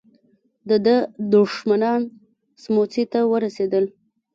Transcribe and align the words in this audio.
د 0.69 0.71
ده 0.85 0.95
دښمنان 1.33 2.01
سموڅې 2.63 3.03
ته 3.13 3.19
ورسېدل. 3.31 3.85